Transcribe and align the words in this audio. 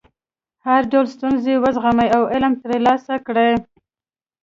هر 0.67 0.81
ډول 0.91 1.05
ستونزې 1.15 1.53
وزغمئ 1.63 2.09
او 2.17 2.23
علم 2.33 2.53
ترلاسه 2.63 3.13
کړئ. 3.27 3.51